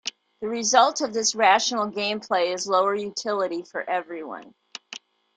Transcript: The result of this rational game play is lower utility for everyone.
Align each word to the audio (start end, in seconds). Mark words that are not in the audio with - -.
The 0.39 0.47
result 0.47 1.01
of 1.01 1.13
this 1.13 1.35
rational 1.35 1.85
game 1.85 2.21
play 2.21 2.53
is 2.53 2.65
lower 2.67 2.95
utility 2.95 3.61
for 3.61 3.87
everyone. 3.87 4.55